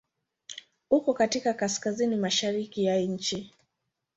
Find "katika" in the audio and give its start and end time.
1.13-1.53